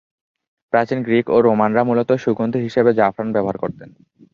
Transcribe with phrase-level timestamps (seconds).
[0.73, 3.89] প্রাচীন গ্রীক ও রোমানরা মূলত সুগন্ধি হিসেবে জাফরান ব্যবহার করতেন।